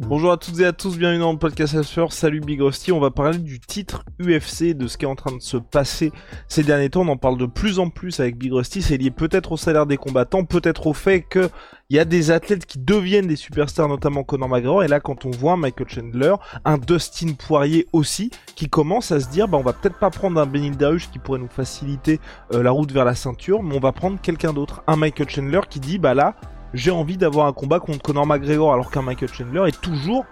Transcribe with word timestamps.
Bonjour 0.00 0.32
à 0.32 0.36
toutes 0.36 0.58
et 0.58 0.64
à 0.64 0.72
tous, 0.72 0.98
bienvenue 0.98 1.20
dans 1.20 1.30
le 1.30 1.38
podcast 1.38 1.76
Asper. 1.76 2.06
Salut 2.10 2.40
Big 2.40 2.60
Rusty, 2.60 2.90
on 2.90 2.98
va 2.98 3.12
parler 3.12 3.38
du 3.38 3.60
titre 3.60 4.02
UFC, 4.18 4.76
de 4.76 4.88
ce 4.88 4.98
qui 4.98 5.04
est 5.04 5.08
en 5.08 5.14
train 5.14 5.30
de 5.30 5.40
se 5.40 5.56
passer 5.56 6.10
ces 6.48 6.64
derniers 6.64 6.90
temps. 6.90 7.02
On 7.02 7.08
en 7.10 7.16
parle 7.16 7.38
de 7.38 7.46
plus 7.46 7.78
en 7.78 7.90
plus 7.90 8.18
avec 8.18 8.36
Big 8.36 8.52
Rusty. 8.52 8.82
C'est 8.82 8.96
lié 8.96 9.12
peut-être 9.12 9.52
au 9.52 9.56
salaire 9.56 9.86
des 9.86 9.96
combattants, 9.96 10.44
peut-être 10.44 10.88
au 10.88 10.94
fait 10.94 11.22
que 11.22 11.48
il 11.90 11.96
y 11.96 12.00
a 12.00 12.04
des 12.04 12.32
athlètes 12.32 12.66
qui 12.66 12.80
deviennent 12.80 13.28
des 13.28 13.36
superstars, 13.36 13.88
notamment 13.88 14.24
Conor 14.24 14.48
McGregor. 14.48 14.82
Et 14.82 14.88
là, 14.88 14.98
quand 14.98 15.26
on 15.26 15.30
voit 15.30 15.56
Michael 15.56 15.88
Chandler, 15.88 16.34
un 16.64 16.76
Dustin 16.76 17.34
Poirier 17.34 17.86
aussi, 17.92 18.32
qui 18.56 18.68
commence 18.68 19.12
à 19.12 19.20
se 19.20 19.28
dire, 19.28 19.46
bah 19.46 19.58
on 19.58 19.62
va 19.62 19.74
peut-être 19.74 20.00
pas 20.00 20.10
prendre 20.10 20.40
un 20.40 20.46
Benil 20.46 20.76
qui 21.12 21.20
pourrait 21.20 21.38
nous 21.38 21.46
faciliter 21.46 22.18
euh, 22.52 22.64
la 22.64 22.72
route 22.72 22.90
vers 22.90 23.04
la 23.04 23.14
ceinture, 23.14 23.62
mais 23.62 23.76
on 23.76 23.80
va 23.80 23.92
prendre 23.92 24.20
quelqu'un 24.20 24.52
d'autre, 24.52 24.82
un 24.88 24.96
Michael 24.96 25.30
Chandler 25.30 25.60
qui 25.70 25.78
dit, 25.78 25.98
bah 25.98 26.14
là 26.14 26.34
j'ai 26.74 26.90
envie 26.90 27.16
d'avoir 27.16 27.46
un 27.46 27.52
combat 27.52 27.78
contre 27.78 28.02
Conor 28.02 28.26
McGregor 28.26 28.72
alors 28.72 28.90
qu'un 28.90 29.02
Michael 29.02 29.32
Chandler 29.32 29.68
est 29.68 29.80
toujours 29.80 30.26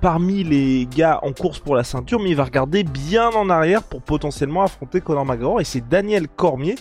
parmi 0.00 0.44
les 0.44 0.86
gars 0.86 1.18
en 1.22 1.32
course 1.32 1.58
pour 1.58 1.74
la 1.74 1.82
ceinture, 1.82 2.20
mais 2.20 2.30
il 2.30 2.36
va 2.36 2.44
regarder 2.44 2.84
bien 2.84 3.30
en 3.30 3.50
arrière 3.50 3.82
pour 3.82 4.00
potentiellement 4.00 4.62
affronter 4.62 5.00
Conor 5.00 5.26
McGregor. 5.26 5.60
Et 5.60 5.64
c'est 5.64 5.86
Daniel 5.88 6.28
Cormier, 6.28 6.76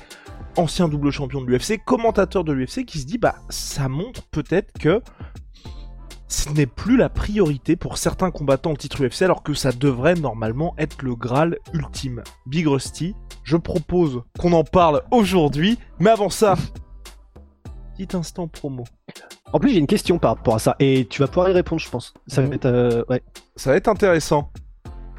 ancien 0.56 0.88
double 0.88 1.10
champion 1.10 1.42
de 1.42 1.48
l'UFC, 1.48 1.84
commentateur 1.84 2.44
de 2.44 2.54
l'UFC, 2.54 2.86
qui 2.86 3.00
se 3.00 3.08
dit 3.08 3.18
bah 3.18 3.36
ça 3.50 3.90
montre 3.90 4.22
peut-être 4.30 4.72
que 4.74 5.02
ce 6.28 6.50
n'est 6.50 6.68
plus 6.68 6.96
la 6.96 7.10
priorité 7.10 7.76
pour 7.76 7.98
certains 7.98 8.30
combattants 8.30 8.74
au 8.74 8.78
titre 8.78 9.04
UFC 9.04 9.24
alors 9.24 9.42
que 9.42 9.56
ça 9.56 9.72
devrait 9.72 10.14
normalement 10.14 10.76
être 10.78 11.02
le 11.02 11.16
Graal 11.16 11.58
ultime. 11.74 12.22
Big 12.46 12.68
Rusty, 12.68 13.16
je 13.44 13.58
propose 13.58 14.22
qu'on 14.38 14.54
en 14.54 14.64
parle 14.64 15.02
aujourd'hui, 15.10 15.80
mais 16.00 16.12
avant 16.12 16.30
ça, 16.30 16.56
petit 17.96 18.16
instant 18.16 18.48
promo. 18.48 18.84
En 19.54 19.60
plus, 19.60 19.72
j'ai 19.72 19.80
une 19.80 19.88
question 19.88 20.20
par 20.20 20.36
rapport 20.36 20.56
à 20.56 20.60
ça, 20.60 20.76
et 20.80 21.08
tu 21.10 21.22
vas 21.22 21.28
pouvoir 21.28 21.50
y 21.50 21.54
répondre, 21.54 21.82
je 21.82 21.90
pense. 21.90 22.14
Ça 22.28 22.42
va 22.42 22.54
être, 22.54 22.66
euh, 22.66 23.04
ouais. 23.10 23.22
Ça 23.56 23.72
va 23.72 23.78
être 23.78 23.88
intéressant. 23.88 24.52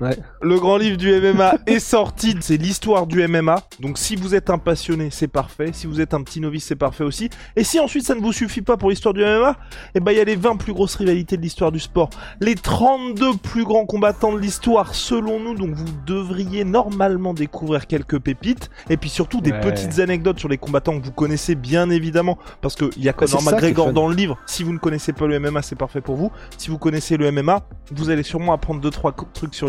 Ouais. 0.00 0.16
Le 0.42 0.58
grand 0.60 0.76
livre 0.76 0.96
du 0.96 1.12
MMA 1.12 1.54
est 1.66 1.80
sorti, 1.80 2.36
c'est 2.40 2.56
l'histoire 2.56 3.06
du 3.06 3.26
MMA. 3.26 3.56
Donc 3.80 3.98
si 3.98 4.14
vous 4.16 4.34
êtes 4.34 4.48
un 4.50 4.58
passionné, 4.58 5.08
c'est 5.10 5.28
parfait. 5.28 5.70
Si 5.72 5.86
vous 5.86 6.00
êtes 6.00 6.14
un 6.14 6.22
petit 6.22 6.40
novice, 6.40 6.66
c'est 6.66 6.76
parfait 6.76 7.04
aussi. 7.04 7.30
Et 7.56 7.64
si 7.64 7.80
ensuite 7.80 8.04
ça 8.04 8.14
ne 8.14 8.20
vous 8.20 8.32
suffit 8.32 8.62
pas 8.62 8.76
pour 8.76 8.90
l'histoire 8.90 9.12
du 9.14 9.20
MMA, 9.24 9.56
eh 9.94 10.00
ben 10.00 10.12
il 10.12 10.18
y 10.18 10.20
a 10.20 10.24
les 10.24 10.36
20 10.36 10.56
plus 10.56 10.72
grosses 10.72 10.94
rivalités 10.96 11.36
de 11.36 11.42
l'histoire 11.42 11.72
du 11.72 11.80
sport. 11.80 12.10
Les 12.40 12.54
32 12.54 13.36
plus 13.42 13.64
grands 13.64 13.86
combattants 13.86 14.32
de 14.32 14.38
l'histoire 14.38 14.94
selon 14.94 15.40
nous. 15.40 15.54
Donc 15.54 15.74
vous 15.74 15.84
devriez 16.06 16.64
normalement 16.64 17.34
découvrir 17.34 17.86
quelques 17.86 18.18
pépites. 18.20 18.70
Et 18.90 18.96
puis 18.96 19.08
surtout 19.10 19.40
des 19.40 19.52
Ouais. 19.52 19.60
petites 19.60 19.98
anecdotes 19.98 20.38
sur 20.38 20.48
les 20.48 20.58
combattants 20.58 20.98
que 21.00 21.04
vous 21.04 21.10
connaissez 21.12 21.54
bien 21.56 21.90
évidemment. 21.90 22.38
Parce 22.60 22.76
qu'il 22.76 23.02
y 23.02 23.08
a 23.08 23.12
Conor 23.12 23.40
est 23.40 23.50
McGregor 23.50 23.92
dans 23.92 24.08
le 24.08 24.14
livre. 24.14 24.38
Si 24.46 24.62
vous 24.62 24.72
ne 24.72 24.78
connaissez 24.78 25.12
pas 25.12 25.26
le 25.26 25.40
MMA, 25.40 25.62
c'est 25.62 25.74
parfait 25.74 26.00
pour 26.00 26.14
vous. 26.16 26.30
Si 26.56 26.70
vous 26.70 26.78
connaissez 26.78 27.16
le 27.16 27.32
MMA, 27.32 27.62
vous 27.92 28.10
allez 28.10 28.22
sûrement 28.22 28.52
apprendre 28.52 28.80
2-3 28.80 29.12
trucs 29.32 29.54
sur 29.54 29.68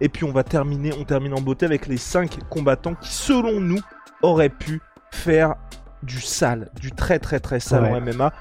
Et 0.00 0.08
puis 0.08 0.24
on 0.24 0.32
va 0.32 0.42
terminer, 0.44 0.92
on 0.98 1.04
termine 1.04 1.34
en 1.34 1.40
beauté 1.40 1.66
avec 1.66 1.86
les 1.86 1.96
5 1.96 2.38
combattants 2.50 2.94
qui, 2.94 3.12
selon 3.12 3.60
nous, 3.60 3.80
auraient 4.22 4.48
pu 4.48 4.80
faire 5.10 5.54
du 6.02 6.20
sale, 6.20 6.70
du 6.80 6.92
très 6.92 7.18
très 7.18 7.40
très 7.40 7.60
sale 7.60 7.84
en. 7.86 8.00
MMA. 8.00 8.32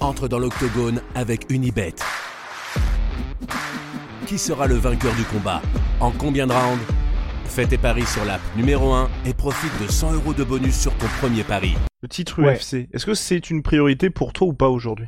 Entre 0.00 0.26
dans 0.28 0.38
l'octogone 0.38 1.00
avec 1.14 1.46
Unibet. 1.48 1.94
Qui 4.26 4.38
sera 4.38 4.66
le 4.66 4.74
vainqueur 4.74 5.14
du 5.14 5.24
combat? 5.24 5.60
En 6.00 6.10
combien 6.10 6.46
de 6.46 6.52
rounds? 6.52 7.01
Fais 7.46 7.66
tes 7.66 7.76
paris 7.76 8.06
sur 8.06 8.24
l'app 8.24 8.40
numéro 8.56 8.92
1 8.92 9.10
et 9.26 9.34
profite 9.34 9.72
de 9.82 9.90
100 9.90 10.14
euros 10.14 10.32
de 10.32 10.42
bonus 10.42 10.78
sur 10.80 10.96
ton 10.96 11.06
premier 11.20 11.44
pari. 11.44 11.74
Le 12.00 12.08
titre 12.08 12.42
Ouais. 12.42 12.56
UFC, 12.56 12.88
est-ce 12.92 13.04
que 13.04 13.14
c'est 13.14 13.50
une 13.50 13.62
priorité 13.62 14.08
pour 14.08 14.32
toi 14.32 14.46
ou 14.46 14.54
pas 14.54 14.68
aujourd'hui? 14.68 15.06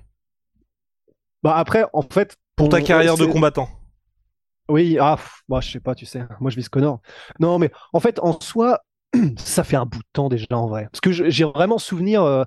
Bah 1.42 1.56
après, 1.56 1.84
en 1.92 2.02
fait, 2.02 2.36
Pour 2.56 2.68
ta 2.68 2.80
carrière 2.82 3.16
de 3.16 3.24
combattant 3.24 3.68
Oui, 4.68 4.98
ah, 5.00 5.18
moi 5.48 5.60
je 5.60 5.70
sais 5.70 5.80
pas, 5.80 5.94
tu 5.94 6.06
sais. 6.06 6.22
Moi 6.40 6.50
je 6.50 6.56
vise 6.56 6.68
Connor. 6.68 7.00
Non, 7.40 7.58
mais 7.58 7.70
en 7.92 8.00
fait, 8.00 8.18
en 8.20 8.38
soi, 8.40 8.80
ça 9.38 9.64
fait 9.64 9.76
un 9.76 9.86
bout 9.86 9.98
de 10.00 10.08
temps 10.12 10.28
déjà 10.28 10.46
en 10.52 10.66
vrai. 10.68 10.88
Parce 10.92 11.00
que 11.00 11.12
j'ai 11.12 11.44
vraiment 11.44 11.78
souvenir, 11.78 12.22
euh, 12.22 12.44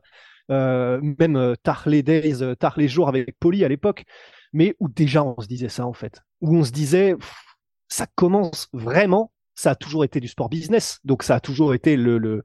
euh, 0.51 0.99
même 1.19 1.35
euh, 1.35 1.55
tard 1.63 1.83
les 1.87 2.03
days, 2.03 2.55
tard 2.59 2.75
les 2.77 2.87
jours 2.87 3.09
avec 3.09 3.37
Poli 3.39 3.65
à 3.65 3.67
l'époque, 3.67 4.05
mais 4.53 4.75
où 4.79 4.89
déjà 4.89 5.23
on 5.23 5.39
se 5.41 5.47
disait 5.47 5.69
ça 5.69 5.87
en 5.87 5.93
fait. 5.93 6.21
Où 6.41 6.55
on 6.55 6.63
se 6.63 6.71
disait, 6.71 7.15
pff, 7.15 7.35
ça 7.87 8.05
commence 8.15 8.67
vraiment, 8.73 9.31
ça 9.57 9.71
a 9.71 9.75
toujours 9.75 10.05
été 10.05 10.21
du 10.21 10.27
sport 10.29 10.49
business. 10.49 10.99
Donc 11.03 11.23
ça 11.23 11.35
a 11.35 11.39
toujours 11.41 11.73
été 11.73 11.97
le, 11.97 12.43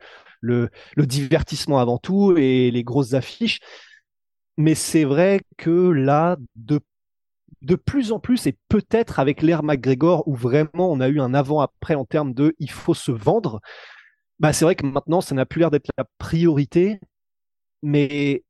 divertissement 0.97 1.79
avant 1.79 1.99
tout 1.99 2.37
et 2.37 2.71
les 2.73 2.83
grosses 2.83 3.15
affiches. 3.15 3.61
Mais 4.57 4.75
c'est 4.75 5.05
vrai 5.05 5.41
que 5.57 5.91
là, 5.91 6.37
de 6.57 6.81
de 7.63 7.77
plus 7.77 8.11
en 8.11 8.19
plus, 8.19 8.47
et 8.49 8.59
peut-être 8.69 9.21
avec 9.21 9.41
l'ère 9.41 9.63
McGregor, 9.63 10.27
où 10.27 10.35
vraiment 10.35 10.91
on 10.91 11.01
a 11.01 11.09
eu 11.09 11.21
un 11.21 11.33
avant-après 11.33 11.95
en 11.95 12.05
termes 12.05 12.35
de 12.35 12.57
il 12.59 12.71
faut 12.71 12.95
se 12.95 13.13
vendre, 13.13 13.61
bah 14.41 14.53
c'est 14.53 14.65
vrai 14.65 14.75
que 14.75 14.87
maintenant 14.87 15.21
ça 15.21 15.35
n'a 15.37 15.47
plus 15.47 15.61
l'air 15.61 15.71
d'être 15.71 15.91
la 15.97 16.07
priorité, 16.19 16.99
mais 17.83 18.43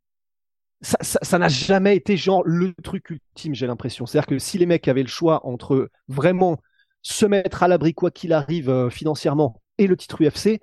ça 0.83 1.39
n'a 1.39 1.49
jamais 1.49 1.97
été 1.97 2.17
genre 2.17 2.43
le 2.45 2.75
truc 2.83 3.11
ultime, 3.11 3.55
j'ai 3.55 3.67
l'impression. 3.67 4.07
C'est-à-dire 4.07 4.27
que 4.27 4.39
si 4.39 4.59
les 4.59 4.67
mecs 4.67 4.89
avaient 4.89 5.03
le 5.03 5.09
choix 5.09 5.47
entre 5.47 5.91
vraiment 6.09 6.59
se 7.03 7.27
mettre 7.27 7.63
à 7.63 7.69
l'abri 7.69 7.95
quoi 7.95 8.11
qu'il 8.11 8.33
arrive 8.33 8.71
euh, 8.71 8.91
financièrement 8.91 9.61
et 9.79 9.87
le 9.87 9.97
titre 9.97 10.23
UFC, 10.23 10.61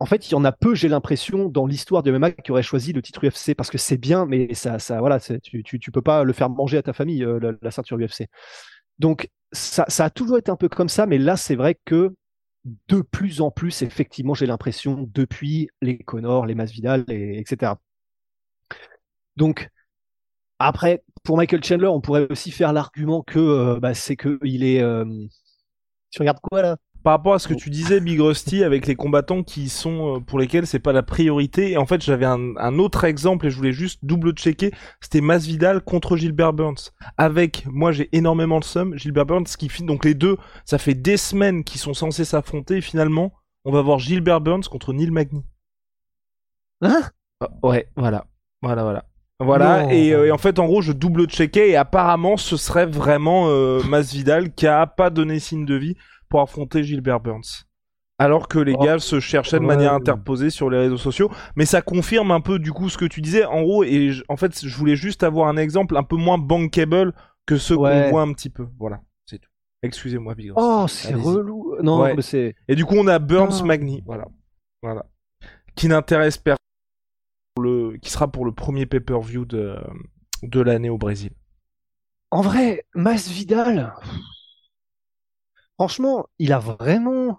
en 0.00 0.06
fait, 0.06 0.28
il 0.28 0.32
y 0.32 0.34
en 0.34 0.44
a 0.44 0.52
peu, 0.52 0.74
j'ai 0.74 0.88
l'impression, 0.88 1.48
dans 1.48 1.66
l'histoire 1.66 2.02
du 2.02 2.10
MMA 2.10 2.32
qui 2.32 2.50
aurait 2.50 2.62
choisi 2.62 2.92
le 2.92 3.00
titre 3.00 3.26
UFC 3.26 3.54
parce 3.54 3.70
que 3.70 3.78
c'est 3.78 3.96
bien, 3.96 4.26
mais 4.26 4.52
ça, 4.54 4.78
ça, 4.78 4.98
voilà, 4.98 5.20
tu, 5.20 5.62
tu, 5.62 5.90
peux 5.92 6.02
pas 6.02 6.24
le 6.24 6.32
faire 6.32 6.50
manger 6.50 6.78
à 6.78 6.82
ta 6.82 6.92
famille, 6.92 7.24
euh, 7.24 7.56
la, 7.62 7.70
ceinture 7.70 7.96
UFC. 7.96 8.26
Donc, 8.98 9.28
ça, 9.52 9.84
ça 9.88 10.06
a 10.06 10.10
toujours 10.10 10.38
été 10.38 10.50
un 10.50 10.56
peu 10.56 10.68
comme 10.68 10.88
ça, 10.88 11.06
mais 11.06 11.18
là, 11.18 11.36
c'est 11.36 11.54
vrai 11.54 11.78
que 11.84 12.14
de 12.88 13.02
plus 13.02 13.40
en 13.40 13.50
plus, 13.50 13.82
effectivement, 13.82 14.34
j'ai 14.34 14.46
l'impression, 14.46 15.08
depuis 15.12 15.68
les 15.80 15.98
Connor, 15.98 16.46
les 16.46 16.54
Masvidal, 16.54 17.04
et, 17.08 17.38
etc. 17.38 17.74
Donc, 19.36 19.68
après, 20.58 21.02
pour 21.24 21.36
Michael 21.36 21.64
Chandler, 21.64 21.88
on 21.88 22.00
pourrait 22.00 22.26
aussi 22.30 22.50
faire 22.50 22.72
l'argument 22.72 23.22
que 23.22 23.38
euh, 23.38 23.80
bah, 23.80 23.94
c'est 23.94 24.16
que 24.16 24.38
il 24.42 24.64
est. 24.64 24.80
euh, 24.82 25.04
Tu 26.10 26.20
regardes 26.22 26.40
quoi 26.40 26.62
là? 26.62 26.76
Par 27.02 27.12
rapport 27.12 27.34
à 27.34 27.38
ce 27.38 27.48
que 27.48 27.54
tu 27.54 27.68
disais, 27.68 28.00
Big 28.00 28.18
Rusty, 28.18 28.64
avec 28.64 28.86
les 28.86 28.94
combattants 28.94 29.42
qui 29.42 29.68
sont 29.68 30.16
euh, 30.16 30.20
pour 30.20 30.38
lesquels 30.38 30.66
c'est 30.66 30.78
pas 30.78 30.94
la 30.94 31.02
priorité. 31.02 31.72
Et 31.72 31.76
en 31.76 31.84
fait, 31.84 32.02
j'avais 32.02 32.24
un, 32.24 32.56
un 32.56 32.78
autre 32.78 33.04
exemple 33.04 33.46
et 33.46 33.50
je 33.50 33.56
voulais 33.56 33.72
juste 33.74 34.00
double 34.02 34.32
checker. 34.32 34.72
C'était 35.02 35.20
Masvidal 35.20 35.82
contre 35.82 36.16
Gilbert 36.16 36.54
Burns. 36.54 36.92
Avec, 37.18 37.66
moi, 37.66 37.92
j'ai 37.92 38.08
énormément 38.16 38.56
le 38.56 38.62
seum. 38.62 38.96
Gilbert 38.96 39.26
Burns 39.26 39.44
qui 39.44 39.68
finit 39.68 39.86
donc 39.86 40.06
les 40.06 40.14
deux. 40.14 40.38
Ça 40.64 40.78
fait 40.78 40.94
des 40.94 41.18
semaines 41.18 41.62
qu'ils 41.62 41.80
sont 41.80 41.92
censés 41.92 42.24
s'affronter. 42.24 42.78
Et 42.78 42.80
finalement, 42.80 43.34
on 43.66 43.72
va 43.72 43.82
voir 43.82 43.98
Gilbert 43.98 44.40
Burns 44.40 44.64
contre 44.64 44.94
Neil 44.94 45.10
Magny. 45.10 45.44
Hein? 46.80 47.02
Ah, 47.40 47.48
ouais, 47.62 47.86
voilà, 47.96 48.26
voilà, 48.62 48.82
voilà. 48.82 49.04
Voilà, 49.40 49.92
et, 49.92 50.14
euh, 50.14 50.26
et 50.26 50.30
en 50.30 50.38
fait, 50.38 50.58
en 50.58 50.66
gros, 50.66 50.80
je 50.80 50.92
double 50.92 51.26
checkais 51.26 51.70
et 51.70 51.76
apparemment, 51.76 52.36
ce 52.36 52.56
serait 52.56 52.86
vraiment 52.86 53.48
euh, 53.48 53.82
Masvidal 53.82 54.52
qui 54.54 54.66
a 54.66 54.86
pas 54.86 55.10
donné 55.10 55.40
signe 55.40 55.66
de 55.66 55.74
vie 55.74 55.96
pour 56.28 56.40
affronter 56.40 56.84
Gilbert 56.84 57.20
Burns. 57.20 57.66
Alors 58.18 58.46
que 58.46 58.60
les 58.60 58.74
Oh. 58.78 58.82
gars 58.84 59.00
se 59.00 59.18
cherchaient 59.18 59.58
de 59.58 59.64
Ouais. 59.64 59.74
manière 59.74 59.92
interposée 59.92 60.48
sur 60.50 60.70
les 60.70 60.78
réseaux 60.78 60.96
sociaux. 60.96 61.30
Mais 61.56 61.64
ça 61.66 61.82
confirme 61.82 62.30
un 62.30 62.40
peu 62.40 62.60
du 62.60 62.70
coup 62.72 62.88
ce 62.88 62.96
que 62.96 63.04
tu 63.06 63.20
disais. 63.20 63.44
En 63.44 63.62
gros, 63.62 63.82
et 63.82 64.10
je- 64.12 64.22
en 64.28 64.36
fait, 64.36 64.64
je 64.64 64.76
voulais 64.76 64.94
juste 64.94 65.24
avoir 65.24 65.48
un 65.48 65.56
exemple 65.56 65.96
un 65.96 66.04
peu 66.04 66.14
moins 66.16 66.38
bankable 66.38 67.12
que 67.44 67.56
ceux 67.56 67.74
Ouais. 67.76 68.04
qu'on 68.04 68.10
voit 68.10 68.22
un 68.22 68.32
petit 68.32 68.50
peu. 68.50 68.68
Voilà, 68.78 69.00
c'est 69.26 69.38
tout. 69.40 69.50
Excusez-moi, 69.82 70.36
Big 70.36 70.50
Rusty. 70.52 70.60
Oh, 70.64 70.86
c'est 70.88 71.12
relou. 71.14 71.74
Non, 71.82 72.04
mais 72.14 72.22
c'est. 72.22 72.54
Et 72.68 72.76
du 72.76 72.84
coup, 72.84 72.94
on 72.96 73.08
a 73.08 73.18
Burns 73.18 73.58
Ah. 73.62 73.64
Magny, 73.64 74.00
voilà, 74.06 74.26
voilà, 74.80 75.04
qui 75.74 75.88
n'intéresse 75.88 76.38
personne, 76.38 76.58
qui 78.02 78.10
sera 78.10 78.30
pour 78.30 78.44
le 78.44 78.52
premier 78.52 78.86
pay-per-view 78.86 79.44
de 79.46 80.60
l'année 80.60 80.90
au 80.90 80.98
Brésil. 80.98 81.32
En 82.30 82.42
vrai, 82.42 82.84
Masvidal. 82.94 83.94
franchement, 85.78 86.26
il 86.38 86.52
a 86.52 86.58
vraiment. 86.58 87.38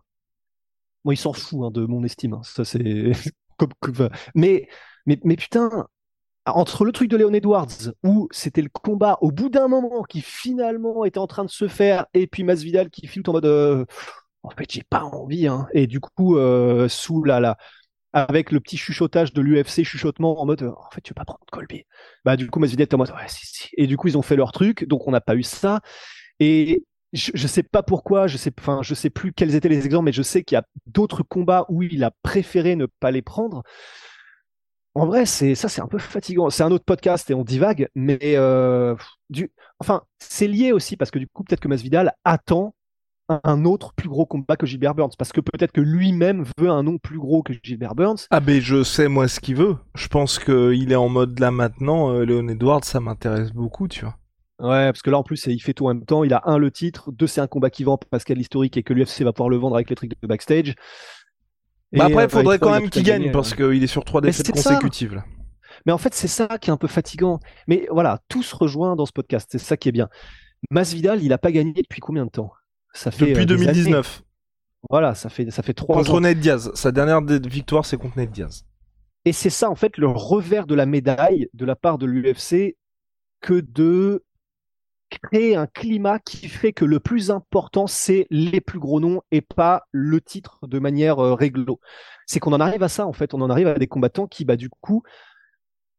Bon, 1.04 1.12
il 1.12 1.18
s'en 1.18 1.34
fout 1.34 1.60
hein, 1.64 1.72
de 1.72 1.86
mon 1.86 2.04
estime. 2.04 2.34
hein. 2.34 2.42
Ça, 2.44 2.66
c'est. 2.66 3.12
Mais, 4.36 4.68
mais, 5.06 5.18
mais 5.24 5.38
putain, 5.38 5.88
entre 6.46 6.86
le 6.86 6.92
truc 6.94 7.10
de 7.10 7.18
Léon 7.18 7.34
Edwards, 7.34 7.70
où 8.04 8.28
c'était 8.32 8.62
le 8.64 8.70
combat 8.70 9.18
au 9.22 9.32
bout 9.32 9.50
d'un 9.50 9.68
moment 9.70 10.04
qui 10.04 10.22
finalement 10.22 11.06
était 11.06 11.20
en 11.20 11.28
train 11.28 11.46
de 11.46 11.50
se 11.52 11.68
faire, 11.70 12.06
et 12.14 12.28
puis 12.28 12.44
Masvidal 12.44 12.90
qui 12.92 13.08
filte 13.08 13.30
en 13.30 13.34
mode. 13.34 13.46
euh, 13.46 13.86
En 14.44 14.52
fait, 14.52 14.72
j'ai 14.72 14.84
pas 14.84 15.04
envie. 15.04 15.48
hein. 15.48 15.68
Et 15.74 15.88
du 15.88 16.00
coup, 16.02 16.38
euh, 16.38 16.90
sous 16.90 17.24
la, 17.24 17.58
avec 18.16 18.54
le 18.54 18.62
petit 18.62 18.78
chuchotage 18.78 19.34
de 19.34 19.42
l'UFC, 19.42 19.84
chuchotement 19.84 20.42
en 20.42 20.46
mode 20.46 20.64
en 20.64 20.90
fait, 20.90 21.02
tu 21.02 21.12
veux 21.12 21.16
pas 21.16 21.26
prendre 21.26 21.42
Colby. 21.52 21.84
Bah, 22.24 22.38
du 22.38 22.50
coup, 22.50 22.60
Masvidal 22.60 22.86
était 22.86 22.96
en 22.96 23.00
mode 23.00 23.12
ouais, 23.12 23.28
si, 23.28 23.46
si. 23.46 23.70
Et 23.78 23.88
du 23.88 23.98
coup, 23.98 24.08
ils 24.08 24.18
ont 24.18 24.22
fait 24.22 24.38
leur 24.38 24.54
truc, 24.54 24.88
donc 24.88 25.06
on 25.06 25.12
n'a 25.12 25.20
pas 25.20 25.36
eu 25.36 25.44
ça. 25.44 25.82
Et 26.40 26.86
je, 27.12 27.32
je 27.34 27.48
sais 27.48 27.62
pas 27.62 27.84
pourquoi, 27.84 28.28
je 28.28 28.38
sais, 28.38 28.54
enfin, 28.58 28.80
je 28.84 28.94
sais 28.96 29.10
plus 29.10 29.34
quels 29.34 29.54
étaient 29.54 29.68
les 29.68 29.86
exemples, 29.86 30.06
mais 30.06 30.14
je 30.14 30.22
sais 30.22 30.44
qu'il 30.44 30.56
y 30.56 30.60
a 30.60 30.64
d'autres 30.86 31.24
combats 31.24 31.66
où 31.68 31.84
il 31.84 32.06
a 32.06 32.12
préféré 32.24 32.78
ne 32.78 32.86
pas 32.86 33.12
les 33.12 33.22
prendre. 33.22 33.64
En 34.94 35.06
vrai, 35.06 35.26
c'est 35.26 35.54
ça, 35.54 35.68
c'est 35.68 35.82
un 35.82 35.88
peu 35.88 35.98
fatigant. 35.98 36.50
C'est 36.50 36.64
un 36.64 36.72
autre 36.72 36.86
podcast 36.86 37.30
et 37.30 37.34
on 37.34 37.44
divague, 37.44 37.90
mais 37.96 38.18
euh, 38.38 38.96
du, 39.30 39.52
enfin, 39.80 40.04
c'est 40.20 40.48
lié 40.48 40.72
aussi 40.72 40.96
parce 40.96 41.12
que 41.12 41.20
du 41.20 41.28
coup, 41.28 41.44
peut-être 41.44 41.60
que 41.60 41.68
Masvidal 41.68 42.14
attend 42.24 42.76
un, 43.30 43.66
autre 43.66 43.94
plus 43.94 44.10
gros 44.10 44.26
combat 44.26 44.56
que 44.56 44.66
Gilbert 44.66 44.96
Burns, 44.96 45.12
parce 45.18 45.32
que 45.32 45.42
peut-être 45.42 45.72
que 45.72 45.82
lui-même 45.82 46.46
veut 46.60 46.70
un 46.70 46.84
nom 46.84 46.98
plus 46.98 47.18
gros 47.18 47.44
que 47.44 47.54
Gilbert 47.64 47.96
Burns. 47.96 48.28
Ah 48.30 48.40
ben 48.40 48.62
je 48.62 48.84
sais 48.84 49.08
moi 49.08 49.28
ce 49.28 49.40
qu'il 49.40 49.56
veut. 49.56 49.78
Je 49.96 50.08
pense 50.08 50.40
qu'il 50.40 50.92
est 50.92 50.96
en 50.96 51.10
mode 51.10 51.40
là 51.40 51.52
maintenant. 51.52 52.14
Euh, 52.14 52.26
Léon 52.26 52.48
Edwards, 52.48 52.84
ça 52.84 53.00
m'intéresse 53.00 53.52
beaucoup, 53.52 53.88
tu 53.88 54.06
vois. 54.06 54.18
Ouais, 54.60 54.92
parce 54.92 55.02
que 55.02 55.10
là 55.10 55.18
en 55.18 55.24
plus, 55.24 55.46
il 55.48 55.60
fait 55.60 55.74
tout 55.74 55.86
en 55.86 55.94
même 55.94 56.06
temps. 56.06 56.24
Il 56.24 56.34
a 56.34 56.44
un 56.46 56.58
le 56.58 56.72
titre, 56.72 57.12
deux 57.12 57.28
c'est 57.28 57.42
un 57.42 57.48
combat 57.48 57.70
qui 57.70 57.84
vend 57.84 57.98
parce 58.10 58.24
qu'il 58.24 58.36
y 58.36 58.38
a 58.38 58.40
l'historique 58.40 58.78
et 58.78 58.84
que 58.84 58.94
l'UFC 58.94 59.24
va 59.24 59.34
pouvoir 59.34 59.50
le 59.50 59.58
vendre 59.58 59.76
avec 59.76 59.90
les 59.90 59.96
trucs 59.96 60.12
de 60.12 60.28
backstage. 60.28 60.76
Bah 61.92 62.08
Et, 62.10 62.12
après, 62.12 62.24
euh, 62.24 62.26
il 62.26 62.30
faudrait 62.30 62.58
bah, 62.58 62.68
quand 62.68 62.76
il 62.76 62.82
même 62.82 62.90
qu'il 62.90 63.04
gagne 63.04 63.20
gagner, 63.20 63.32
parce 63.32 63.52
ouais. 63.52 63.74
qu'il 63.74 63.84
est 63.84 63.88
sur 63.88 64.06
trois 64.06 64.22
Mais 64.22 64.28
défaites 64.28 64.56
ça. 64.58 64.76
consécutives. 64.76 65.16
Là. 65.16 65.26
Mais 65.86 65.92
en 65.92 65.98
fait, 65.98 66.14
c'est 66.14 66.28
ça 66.28 66.48
qui 66.60 66.70
est 66.70 66.74
un 66.74 66.78
peu 66.78 66.88
fatigant. 66.88 67.40
Mais 67.68 67.88
voilà, 67.92 68.20
tout 68.30 68.44
se 68.44 68.56
rejoint 68.56 68.96
dans 68.96 69.06
ce 69.06 69.12
podcast. 69.12 69.50
C'est 69.52 69.60
ça 69.60 69.78
qui 69.78 69.90
est 69.90 69.92
bien. 69.92 70.10
Masvidal, 70.72 71.22
il 71.22 71.34
a 71.34 71.38
pas 71.38 71.52
gagné 71.52 71.74
depuis 71.74 72.00
combien 72.00 72.26
de 72.26 72.32
temps? 72.32 72.52
Ça 72.96 73.12
fait 73.12 73.28
Depuis 73.28 73.44
euh, 73.44 73.46
des 73.46 73.54
années. 73.54 73.66
2019 73.66 74.24
Voilà, 74.90 75.16
ça 75.16 75.30
fait 75.30 75.52
ça 75.52 75.62
fait 75.62 75.74
trois 75.74 75.98
contre 75.98 76.16
ans. 76.16 76.22
Nate 76.22 76.40
Diaz. 76.40 76.72
Sa 76.74 76.92
dernière 76.92 77.22
victoire, 77.22 77.86
c'est 77.86 77.98
contre 77.98 78.18
Nate 78.18 78.32
Diaz. 78.32 78.66
Et 79.26 79.34
c'est 79.34 79.50
ça, 79.50 79.70
en 79.70 79.76
fait, 79.76 79.98
le 79.98 80.08
revers 80.08 80.68
de 80.68 80.76
la 80.76 80.86
médaille 80.86 81.50
de 81.54 81.66
la 81.66 81.76
part 81.76 81.98
de 81.98 82.06
l'UFC 82.06 82.78
que 83.42 83.60
de 83.60 84.24
créer 85.10 85.56
un 85.56 85.68
climat 85.68 86.20
qui 86.20 86.48
fait 86.48 86.74
que 86.74 86.86
le 86.86 87.00
plus 87.00 87.32
important, 87.32 87.88
c'est 87.88 88.28
les 88.30 88.62
plus 88.62 88.80
gros 88.80 89.00
noms 89.00 89.22
et 89.32 89.42
pas 89.42 89.84
le 89.92 90.22
titre 90.22 90.68
de 90.68 90.80
manière 90.80 91.20
euh, 91.20 91.34
réglo. 91.34 91.80
C'est 92.26 92.40
qu'on 92.40 92.54
en 92.54 92.60
arrive 92.60 92.84
à 92.84 92.90
ça, 92.90 93.06
en 93.06 93.14
fait. 93.14 93.34
On 93.34 93.42
en 93.42 93.50
arrive 93.50 93.68
à 93.68 93.76
des 93.76 93.88
combattants 93.88 94.28
qui, 94.28 94.46
bah, 94.46 94.56
du 94.56 94.70
coup, 94.70 95.04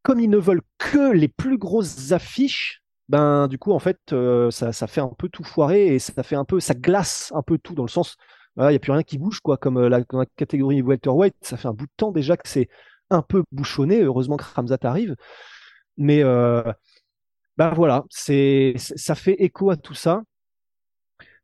comme 0.02 0.20
ils 0.20 0.30
ne 0.30 0.38
veulent 0.38 0.62
que 0.78 1.12
les 1.12 1.28
plus 1.28 1.58
grosses 1.58 2.12
affiches, 2.12 2.82
ben, 3.08 3.46
du 3.48 3.58
coup, 3.58 3.72
en 3.72 3.78
fait, 3.78 3.98
euh, 4.12 4.50
ça, 4.50 4.72
ça 4.72 4.86
fait 4.86 5.00
un 5.00 5.12
peu 5.16 5.28
tout 5.28 5.44
foirer 5.44 5.94
et 5.94 5.98
ça 5.98 6.22
fait 6.22 6.36
un 6.36 6.44
peu, 6.44 6.58
ça 6.60 6.74
glace 6.74 7.32
un 7.34 7.42
peu 7.42 7.56
tout 7.58 7.74
dans 7.74 7.84
le 7.84 7.88
sens, 7.88 8.16
voilà, 8.56 8.70
il 8.70 8.74
n'y 8.74 8.76
a 8.76 8.80
plus 8.80 8.92
rien 8.92 9.02
qui 9.02 9.18
bouge, 9.18 9.40
quoi, 9.40 9.56
comme 9.56 9.76
euh, 9.78 9.88
la, 9.88 10.00
dans 10.02 10.18
la 10.18 10.26
catégorie 10.36 10.82
welterweight. 10.82 11.36
Ça 11.42 11.56
fait 11.56 11.68
un 11.68 11.72
bout 11.72 11.86
de 11.86 11.92
temps 11.96 12.10
déjà 12.10 12.36
que 12.36 12.48
c'est 12.48 12.68
un 13.10 13.22
peu 13.22 13.44
bouchonné. 13.52 14.02
Heureusement 14.02 14.36
que 14.36 14.44
Ramzat 14.54 14.78
arrive. 14.82 15.14
Mais, 15.98 16.22
euh, 16.24 16.62
bah 17.56 17.72
voilà, 17.74 18.04
c'est, 18.10 18.74
ça 18.78 19.14
fait 19.14 19.34
écho 19.42 19.70
à 19.70 19.76
tout 19.76 19.94
ça. 19.94 20.22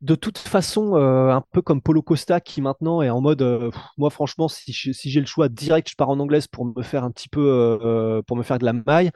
De 0.01 0.15
toute 0.15 0.37
façon, 0.37 0.95
un 0.95 1.41
peu 1.53 1.61
comme 1.61 1.81
Polo 1.81 2.01
Costa 2.01 2.41
qui 2.41 2.61
maintenant 2.61 3.01
est 3.01 3.09
en 3.09 3.21
mode, 3.21 3.71
moi 3.97 4.09
franchement, 4.09 4.49
si, 4.49 4.73
j'ai 4.73 5.19
le 5.21 5.25
choix 5.25 5.47
direct, 5.47 5.89
je 5.89 5.95
pars 5.95 6.09
en 6.09 6.19
anglaise 6.19 6.47
pour 6.47 6.65
me 6.65 6.83
faire 6.83 7.05
un 7.05 7.11
petit 7.11 7.29
peu, 7.29 8.21
pour 8.27 8.35
me 8.35 8.43
faire 8.43 8.59
de 8.59 8.65
la 8.65 8.73
maille, 8.73 9.11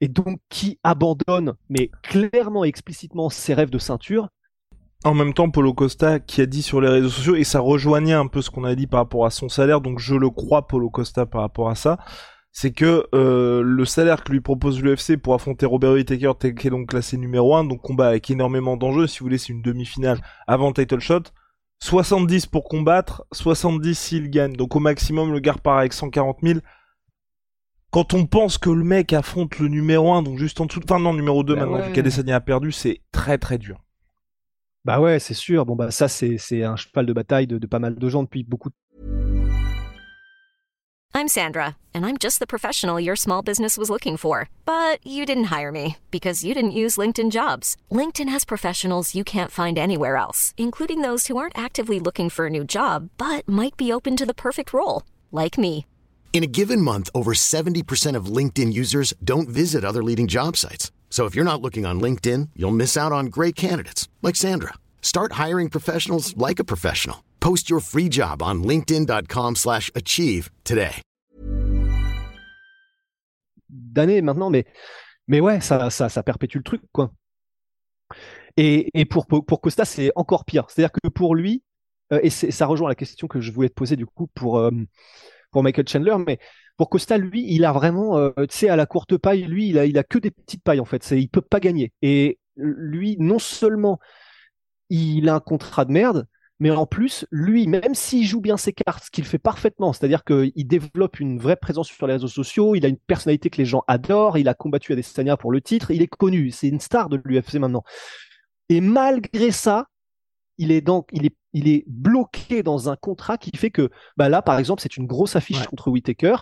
et 0.00 0.08
donc 0.08 0.38
qui 0.48 0.78
abandonne, 0.82 1.54
mais 1.68 1.90
clairement 2.02 2.64
et 2.64 2.68
explicitement 2.68 3.30
ses 3.30 3.54
rêves 3.54 3.70
de 3.70 3.78
ceinture. 3.78 4.28
En 5.04 5.14
même 5.14 5.34
temps, 5.34 5.50
Polo 5.50 5.72
Costa 5.72 6.18
qui 6.20 6.40
a 6.40 6.46
dit 6.46 6.62
sur 6.62 6.80
les 6.80 6.88
réseaux 6.88 7.08
sociaux, 7.08 7.36
et 7.36 7.44
ça 7.44 7.60
rejoignait 7.60 8.12
un 8.12 8.26
peu 8.26 8.42
ce 8.42 8.50
qu'on 8.50 8.64
a 8.64 8.74
dit 8.74 8.86
par 8.86 9.00
rapport 9.00 9.26
à 9.26 9.30
son 9.30 9.48
salaire, 9.48 9.80
donc 9.80 9.98
je 9.98 10.14
le 10.14 10.30
crois, 10.30 10.66
Polo 10.66 10.90
Costa, 10.90 11.26
par 11.26 11.42
rapport 11.42 11.68
à 11.68 11.74
ça, 11.74 11.98
c'est 12.50 12.72
que 12.72 13.06
euh, 13.14 13.62
le 13.62 13.84
salaire 13.84 14.24
que 14.24 14.32
lui 14.32 14.40
propose 14.40 14.82
l'UFC 14.82 15.16
pour 15.16 15.34
affronter 15.34 15.66
Robert 15.66 15.92
Whittaker, 15.92 16.32
qui 16.40 16.66
est 16.66 16.70
donc 16.70 16.88
classé 16.88 17.18
numéro 17.18 17.54
1, 17.54 17.64
donc 17.64 17.82
combat 17.82 18.08
avec 18.08 18.30
énormément 18.30 18.76
d'enjeux, 18.76 19.06
si 19.06 19.18
vous 19.18 19.26
voulez, 19.26 19.38
c'est 19.38 19.52
une 19.52 19.62
demi-finale 19.62 20.20
avant 20.46 20.68
le 20.68 20.72
title 20.72 21.00
shot, 21.00 21.24
70 21.80 22.46
pour 22.46 22.64
combattre, 22.64 23.26
70 23.32 23.98
s'il 23.98 24.30
gagne, 24.30 24.54
donc 24.54 24.74
au 24.74 24.80
maximum 24.80 25.32
le 25.32 25.40
gars 25.40 25.52
repart 25.52 25.78
avec 25.78 25.92
140 25.92 26.38
000. 26.42 26.60
Quand 27.96 28.12
on 28.12 28.26
pense 28.26 28.58
que 28.58 28.68
le 28.68 28.84
mec 28.84 29.14
affronte 29.14 29.58
le 29.58 29.68
numéro 29.68 30.12
1, 30.12 30.22
donc 30.22 30.36
juste 30.36 30.60
en 30.60 30.66
dessous, 30.66 30.82
enfin 30.84 30.98
non, 30.98 31.14
numéro 31.14 31.42
2 31.42 31.54
Bah 31.54 31.60
maintenant, 31.60 31.78
ouais. 31.78 31.86
vu 31.86 31.92
qu'Adesanya 31.94 32.36
a 32.36 32.40
perdu, 32.42 32.70
c'est 32.70 33.00
très 33.10 33.38
très 33.38 33.56
dur. 33.56 33.82
Bah 34.84 35.00
ouais, 35.00 35.18
c'est 35.18 35.32
sûr. 35.32 35.64
Bon 35.64 35.76
bah 35.76 35.90
ça 35.90 36.06
c'est 36.06 36.36
c'est 36.36 36.62
un 36.62 36.76
cheval 36.76 37.06
de 37.06 37.14
bataille 37.14 37.46
de, 37.46 37.56
de 37.56 37.66
pas 37.66 37.78
mal 37.78 37.94
de 37.94 38.08
gens 38.10 38.22
depuis 38.22 38.44
beaucoup 38.44 38.68
de 38.68 38.74
I'm 41.14 41.26
Sandra, 41.26 41.76
and 41.94 42.04
I'm 42.04 42.18
just 42.20 42.38
the 42.38 42.46
professional 42.46 43.00
your 43.00 43.16
small 43.16 43.40
business 43.40 43.78
was 43.78 43.88
looking 43.88 44.18
for. 44.18 44.50
But 44.66 44.98
you 45.02 45.24
didn't 45.24 45.44
hire 45.44 45.72
me 45.72 45.96
because 46.10 46.44
you 46.44 46.52
didn't 46.52 46.72
use 46.72 46.98
LinkedIn 46.98 47.30
jobs. 47.30 47.78
LinkedIn 47.90 48.28
has 48.28 48.44
professionals 48.44 49.14
you 49.14 49.24
can't 49.24 49.50
find 49.50 49.78
anywhere 49.78 50.18
else, 50.18 50.52
including 50.58 51.00
those 51.00 51.28
who 51.28 51.38
aren't 51.38 51.56
actively 51.56 51.98
looking 51.98 52.28
for 52.28 52.44
a 52.44 52.50
new 52.50 52.62
job 52.62 53.08
but 53.16 53.48
might 53.48 53.78
be 53.78 53.90
open 53.90 54.16
to 54.16 54.26
the 54.26 54.34
perfect 54.34 54.74
role, 54.74 55.04
like 55.32 55.56
me. 55.56 55.86
In 56.36 56.44
a 56.44 56.46
given 56.46 56.82
month, 56.82 57.08
over 57.14 57.32
70% 57.32 58.14
of 58.14 58.26
LinkedIn 58.26 58.70
users 58.70 59.14
don't 59.24 59.48
visit 59.48 59.84
other 59.84 60.02
leading 60.02 60.26
job 60.26 60.54
sites. 60.54 60.92
So 61.08 61.24
if 61.24 61.34
you're 61.34 61.50
not 61.50 61.62
looking 61.62 61.86
on 61.86 61.98
LinkedIn, 61.98 62.50
you'll 62.54 62.76
miss 62.76 62.94
out 62.94 63.10
on 63.10 63.30
great 63.30 63.54
candidates 63.56 64.06
like 64.20 64.36
Sandra. 64.36 64.74
Start 65.00 65.32
hiring 65.32 65.70
professionals 65.70 66.36
like 66.36 66.58
a 66.58 66.64
professional. 66.64 67.24
Post 67.40 67.70
your 67.70 67.80
free 67.80 68.10
job 68.10 68.42
on 68.42 68.62
linkedin.com/achieve 68.62 70.50
today. 70.62 70.96
d'années 73.70 74.20
maintenant, 74.20 74.50
mais, 74.50 74.66
mais 75.28 75.40
ouais, 75.40 75.62
ça, 75.62 75.88
ça, 75.88 76.10
ça 76.10 76.22
perpétue 76.22 76.58
le 76.58 76.64
truc, 76.64 76.82
quoi. 76.92 77.12
Et, 78.58 78.90
et 78.92 79.06
pour, 79.06 79.26
pour 79.26 79.60
Costa, 79.62 79.86
c'est 79.86 80.12
encore 80.16 80.44
pire. 80.44 80.66
C'est-à-dire 80.68 80.92
que 80.92 81.08
pour 81.08 81.34
lui, 81.34 81.62
euh, 82.12 82.20
et 82.22 82.28
ça 82.28 82.66
rejoint 82.66 82.90
la 82.90 82.94
question 82.94 83.26
que 83.26 83.40
je 83.40 83.50
voulais 83.52 83.70
te 83.70 83.74
poser 83.74 83.96
du 83.96 84.04
coup 84.04 84.26
pour, 84.34 84.58
euh, 84.58 84.70
pour 85.56 85.62
Michael 85.62 85.88
Chandler, 85.88 86.16
mais 86.26 86.38
pour 86.76 86.90
Costa, 86.90 87.16
lui, 87.16 87.46
il 87.48 87.64
a 87.64 87.72
vraiment, 87.72 88.18
euh, 88.18 88.30
tu 88.40 88.46
sais, 88.50 88.68
à 88.68 88.76
la 88.76 88.84
courte 88.84 89.16
paille, 89.16 89.44
lui, 89.44 89.70
il 89.70 89.78
a, 89.78 89.86
il 89.86 89.96
a 89.96 90.04
que 90.04 90.18
des 90.18 90.30
petites 90.30 90.62
pailles 90.62 90.80
en 90.80 90.84
fait. 90.84 91.02
C'est, 91.02 91.18
il 91.18 91.30
peut 91.30 91.40
pas 91.40 91.60
gagner. 91.60 91.94
Et 92.02 92.38
lui, 92.56 93.16
non 93.18 93.38
seulement 93.38 93.98
il 94.90 95.30
a 95.30 95.36
un 95.36 95.40
contrat 95.40 95.86
de 95.86 95.92
merde, 95.92 96.26
mais 96.60 96.70
en 96.70 96.84
plus, 96.84 97.24
lui, 97.30 97.66
même 97.68 97.94
s'il 97.94 98.26
joue 98.26 98.42
bien 98.42 98.58
ses 98.58 98.74
cartes, 98.74 99.04
ce 99.04 99.10
qu'il 99.10 99.24
fait 99.24 99.38
parfaitement, 99.38 99.94
c'est-à-dire 99.94 100.24
qu'il 100.24 100.66
développe 100.66 101.20
une 101.20 101.38
vraie 101.38 101.56
présence 101.56 101.88
sur 101.88 102.06
les 102.06 102.12
réseaux 102.12 102.28
sociaux, 102.28 102.74
il 102.74 102.84
a 102.84 102.88
une 102.88 102.98
personnalité 102.98 103.48
que 103.48 103.56
les 103.56 103.64
gens 103.64 103.82
adorent, 103.88 104.36
il 104.36 104.48
a 104.48 104.52
combattu 104.52 104.92
Adesanya 104.92 105.38
pour 105.38 105.52
le 105.52 105.62
titre, 105.62 105.90
il 105.90 106.02
est 106.02 106.06
connu, 106.06 106.50
c'est 106.50 106.68
une 106.68 106.80
star 106.80 107.08
de 107.08 107.18
l'UFC 107.24 107.54
maintenant. 107.54 107.82
Et 108.68 108.82
malgré 108.82 109.52
ça, 109.52 109.86
il 110.58 110.70
est 110.70 110.82
donc, 110.82 111.08
il 111.12 111.24
est, 111.24 111.36
il 111.56 111.68
est 111.68 111.84
bloqué 111.86 112.62
dans 112.62 112.88
un 112.90 112.96
contrat 112.96 113.38
qui 113.38 113.50
fait 113.56 113.70
que, 113.70 113.88
bah 114.18 114.28
là, 114.28 114.42
par 114.42 114.58
exemple, 114.58 114.82
c'est 114.82 114.96
une 114.96 115.06
grosse 115.06 115.36
affiche 115.36 115.60
Ouais. 115.60 115.66
contre 115.66 115.88
Whitaker, 115.90 116.36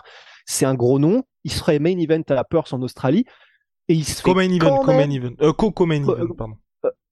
c'est 0.45 0.65
un 0.65 0.75
gros 0.75 0.99
nom, 0.99 1.23
il 1.43 1.51
serait 1.51 1.79
main 1.79 1.97
event 1.97 2.21
à 2.29 2.33
la 2.35 2.43
Perth 2.43 2.73
en 2.73 2.81
Australie, 2.81 3.25
et 3.87 3.93
il 3.93 4.03
se 4.03 4.21
fait 4.21 4.29
Co-main 4.29 4.51
event, 4.51 4.77
co-main 4.83 5.09
event. 5.09 5.35
Euh, 5.41 5.53
co-co-main 5.53 6.03
Co- 6.03 6.17
event, 6.17 6.33
pardon. 6.37 6.55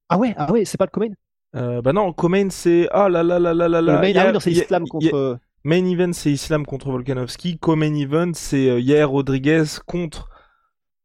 Ah 0.10 0.18
ouais, 0.18 0.34
ah 0.38 0.52
ouais, 0.52 0.66
c'est 0.66 0.78
pas 0.78 0.86
le 0.86 0.92
co-main. 0.92 1.14
Euh, 1.56 1.82
bah 1.82 1.94
non, 1.94 2.12
co-main 2.14 2.50
c'est... 2.50 2.88
Ah 2.92 3.08
là 3.10 3.24
là 3.24 3.40
là 3.40 3.54
là 3.54 3.68
là 3.70 3.82
là. 3.82 3.94
Le 3.94 4.02
main, 4.02 4.20
ah 4.20 4.26
oui, 4.28 4.34
non, 4.34 4.40
c'est 4.40 4.52
Islam 4.52 4.88
contre. 4.88 5.16
euh, 5.16 5.38
Main 5.64 5.86
event 5.86 6.12
c'est 6.14 6.32
Islam 6.32 6.66
contre 6.66 6.92
Volkanovski. 6.92 7.58
Co-main 7.58 7.94
event 7.94 8.32
c'est 8.34 8.68
euh, 8.70 8.80
Yair 8.80 9.10
Rodriguez 9.10 9.64
contre... 9.86 10.30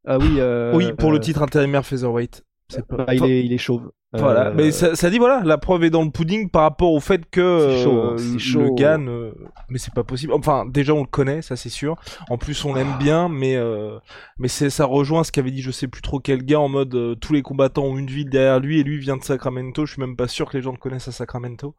Ah 0.07 0.19
oui. 0.19 0.41
euh, 0.41 0.75
oui, 0.75 0.93
pour 0.99 1.13
le 1.13 1.19
euh, 1.19 1.21
titre 1.21 1.43
intérimaire 1.43 1.85
featherweight. 1.85 2.45
Pas... 2.89 3.05
bah, 3.05 3.15
il, 3.15 3.25
est, 3.25 3.45
il 3.45 3.53
est 3.53 3.59
chauve. 3.59 3.91
Voilà, 4.13 4.47
Euh, 4.49 4.53
mais 4.55 4.71
ça, 4.73 4.95
ça 4.97 5.11
dit 5.11 5.19
voilà, 5.19 5.43
la 5.45 5.59
preuve 5.59 5.85
est 5.85 5.91
dans 5.91 6.03
le 6.03 6.11
pudding 6.11 6.49
par 6.51 6.63
rapport 6.63 6.93
au 6.93 7.01
fait 7.01 7.29
que 7.31 7.77
chaud, 7.83 7.99
euh, 7.99 8.17
le. 8.19 8.75
Gann, 8.75 9.09
euh, 9.09 9.33
mais 9.69 9.79
c'est 9.79 9.93
pas 9.93 10.05
possible. 10.05 10.33
Enfin, 10.33 10.65
déjà 10.67 10.95
on 10.95 11.01
le 11.01 11.07
connaît, 11.07 11.43
ça 11.43 11.57
c'est 11.57 11.69
sûr. 11.69 11.97
En 12.31 12.39
plus 12.39 12.65
on 12.65 12.75
l'aime 12.75 12.97
bien, 12.99 13.29
mais 13.29 13.57
euh, 13.57 13.99
mais 14.39 14.49
c'est 14.49 14.71
ça 14.71 14.87
rejoint 14.87 15.25
ce 15.25 15.33
qu'avait 15.33 15.51
dit 15.51 15.61
je 15.61 15.71
sais 15.71 15.89
plus 15.89 16.01
trop 16.03 16.21
quel 16.21 16.43
gars 16.43 16.61
en 16.61 16.69
mode 16.69 16.95
euh, 16.95 17.15
tous 17.15 17.35
les 17.35 17.43
combattants 17.43 17.85
ont 17.85 17.99
une 17.99 18.07
ville 18.07 18.31
derrière 18.31 18.61
lui 18.61 18.81
et 18.81 18.83
lui 18.83 18.99
vient 18.99 19.17
de 19.19 19.25
Sacramento. 19.25 19.85
Je 19.85 19.93
suis 19.93 20.01
même 20.01 20.17
pas 20.17 20.29
sûr 20.29 20.49
que 20.49 20.57
les 20.57 20.63
gens 20.63 20.73
le 20.73 20.79
connaissent 20.79 21.09
à 21.09 21.13
Sacramento. 21.13 21.75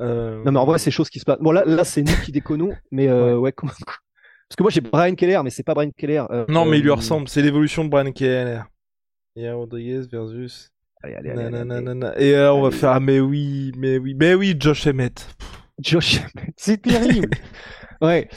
Euh, 0.00 0.42
Non, 0.44 0.52
mais 0.52 0.58
en 0.58 0.66
vrai, 0.66 0.78
c'est 0.78 0.90
choses 0.90 1.10
qui 1.10 1.18
se 1.18 1.24
passent. 1.24 1.40
Bon, 1.40 1.50
là, 1.52 1.64
là 1.66 1.84
c'est 1.84 2.02
nous 2.02 2.14
qui 2.24 2.32
déconnons, 2.32 2.72
mais 2.90 3.08
euh, 3.08 3.36
ouais. 3.36 3.52
comment... 3.56 3.72
Parce 3.72 4.56
que 4.56 4.62
moi, 4.62 4.70
j'ai 4.70 4.80
Brian 4.82 5.14
Keller, 5.14 5.40
mais 5.42 5.50
c'est 5.50 5.62
pas 5.62 5.74
Brian 5.74 5.90
Keller. 5.96 6.24
Non, 6.48 6.64
mais 6.64 6.78
il 6.78 6.82
lui 6.82 6.90
ressemble. 6.90 7.28
C'est 7.28 7.42
l'évolution 7.42 7.84
de 7.84 7.88
Brian 7.88 8.12
Keller. 8.12 8.60
Yair 9.36 9.56
Rodriguez 9.56 10.06
versus 10.10 10.70
Allez, 11.02 11.14
allez, 11.16 11.30
allez. 11.30 11.64
Et 12.16 12.34
euh, 12.34 12.52
on 12.52 12.62
va 12.62 12.70
faire 12.70 12.90
ah 12.90 13.00
mais 13.00 13.20
oui, 13.20 13.72
mais 13.76 13.98
oui, 13.98 14.14
mais 14.14 14.34
oui, 14.34 14.54
Josh 14.58 14.86
Emmett. 14.86 15.26
Josh 15.80 16.18
Emmett, 16.20 16.54
c'est 16.56 16.82
terrible. 16.82 17.28
ouais. 18.02 18.28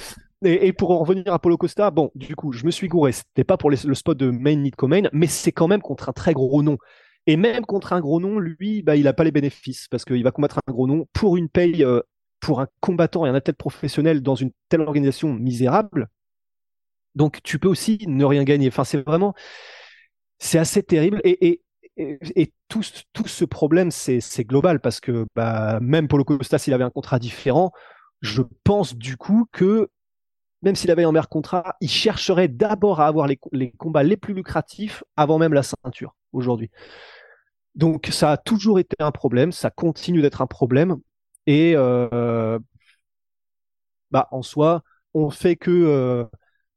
Et, 0.43 0.67
et 0.67 0.73
pour 0.73 0.91
en 0.91 0.99
revenir 0.99 1.33
à 1.33 1.39
Polo 1.39 1.57
Costa, 1.57 1.91
bon, 1.91 2.11
du 2.15 2.35
coup, 2.35 2.51
je 2.51 2.65
me 2.65 2.71
suis 2.71 2.87
gouré. 2.87 3.11
C'était 3.11 3.43
pas 3.43 3.57
pour 3.57 3.71
les- 3.71 3.83
le 3.85 3.95
spot 3.95 4.17
de 4.17 4.29
Main 4.31 4.55
Nitko 4.57 4.87
Main, 4.87 5.03
mais 5.13 5.27
c'est 5.27 5.51
quand 5.51 5.67
même 5.67 5.81
contre 5.81 6.09
un 6.09 6.13
très 6.13 6.33
gros 6.33 6.63
nom. 6.63 6.77
Et 7.27 7.37
même 7.37 7.65
contre 7.65 7.93
un 7.93 7.99
gros 8.01 8.19
nom, 8.19 8.39
lui, 8.39 8.83
bah, 8.83 8.95
il 8.95 9.07
a 9.07 9.13
pas 9.13 9.23
les 9.23 9.31
bénéfices 9.31 9.87
parce 9.89 10.05
qu'il 10.05 10.23
va 10.23 10.31
combattre 10.31 10.59
un 10.67 10.71
gros 10.71 10.87
nom 10.87 11.07
pour 11.13 11.37
une 11.37 11.49
paye, 11.49 11.83
euh, 11.83 12.01
pour 12.39 12.61
un 12.61 12.67
combattant 12.81 13.25
et 13.25 13.29
un 13.29 13.35
athlète 13.35 13.57
professionnel 13.57 14.21
dans 14.21 14.35
une 14.35 14.51
telle 14.69 14.81
organisation 14.81 15.33
misérable. 15.33 16.09
Donc, 17.15 17.41
tu 17.43 17.59
peux 17.59 17.67
aussi 17.69 17.99
ne 18.07 18.25
rien 18.25 18.43
gagner. 18.43 18.67
Enfin, 18.67 18.83
c'est 18.83 19.01
vraiment, 19.05 19.33
c'est 20.39 20.59
assez 20.59 20.83
terrible. 20.83 21.21
Et, 21.23 21.47
et, 21.47 21.61
et, 21.97 22.53
tout, 22.67 22.83
ce- 22.83 23.45
problème, 23.45 23.91
c'est 23.91 24.43
global 24.43 24.79
parce 24.79 24.99
que 24.99 25.25
bah, 25.35 25.79
même 25.81 26.07
Polo 26.07 26.23
Costa, 26.25 26.57
s'il 26.57 26.73
avait 26.73 26.83
un 26.83 26.89
contrat 26.89 27.19
différent, 27.19 27.71
je 28.21 28.41
pense 28.63 28.95
du 28.95 29.17
coup 29.17 29.45
que 29.51 29.89
même 30.63 30.75
s'il 30.75 30.91
avait 30.91 31.03
un 31.03 31.11
meilleur 31.11 31.29
contrat, 31.29 31.75
il 31.81 31.89
chercherait 31.89 32.47
d'abord 32.47 32.99
à 33.01 33.07
avoir 33.07 33.27
les, 33.27 33.39
les 33.53 33.71
combats 33.71 34.03
les 34.03 34.17
plus 34.17 34.33
lucratifs 34.33 35.03
avant 35.17 35.37
même 35.39 35.53
la 35.53 35.63
ceinture 35.63 36.15
aujourd'hui. 36.33 36.71
Donc 37.75 38.07
ça 38.11 38.31
a 38.31 38.37
toujours 38.37 38.79
été 38.79 38.95
un 38.99 39.11
problème, 39.11 39.51
ça 39.51 39.69
continue 39.69 40.21
d'être 40.21 40.41
un 40.41 40.47
problème. 40.47 40.97
Et 41.45 41.73
euh, 41.75 42.57
bah, 44.11 44.27
en 44.31 44.41
soi, 44.41 44.83
on 45.13 45.29
fait 45.29 45.55
que 45.55 45.71
euh, 45.71 46.25